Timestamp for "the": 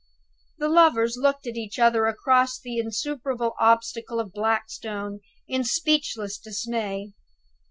0.57-0.67, 2.59-2.79